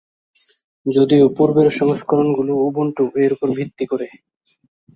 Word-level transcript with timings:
যদিও 0.85 1.25
পূর্বের 1.37 1.69
সংস্করণগুলো 1.79 2.53
উবুন্টু 2.67 3.03
এর 3.23 3.31
উপর 3.35 3.47
ভিত্তি 3.57 3.85
করে। 3.91 4.07